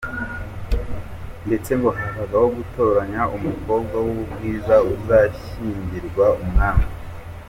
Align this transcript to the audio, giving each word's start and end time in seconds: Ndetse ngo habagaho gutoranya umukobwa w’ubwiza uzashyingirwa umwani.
Ndetse 1.47 1.71
ngo 1.77 1.89
habagaho 1.97 2.47
gutoranya 2.57 3.21
umukobwa 3.35 3.95
w’ubwiza 4.05 4.75
uzashyingirwa 4.93 6.25
umwani. 6.43 6.85